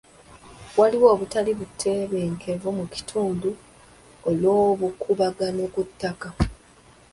[0.79, 3.49] Waliwo obutali butebenkevu mu kitundo
[4.29, 6.29] olw'obukuubagano ku ttaka.